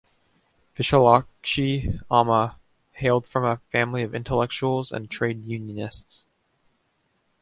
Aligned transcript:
Visalakshi 0.75 1.99
Amma 2.09 2.59
hailed 2.93 3.23
from 3.23 3.45
a 3.45 3.61
family 3.71 4.01
of 4.01 4.15
intellectuals 4.15 4.91
and 4.91 5.07
trade-unionists. 5.11 6.25